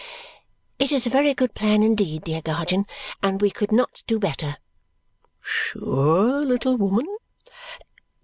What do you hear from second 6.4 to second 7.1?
little woman?"